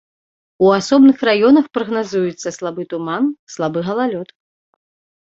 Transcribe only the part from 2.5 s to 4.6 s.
слабы туман, слабы галалёд.